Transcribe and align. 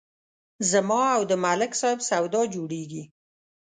زما 0.71 1.03
او 1.15 1.21
د 1.31 1.31
ملک 1.43 1.71
صاحب 1.81 1.99
سودا 2.09 2.41
جوړېږي 2.53 3.03